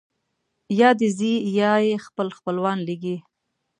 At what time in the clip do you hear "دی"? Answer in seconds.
0.99-1.09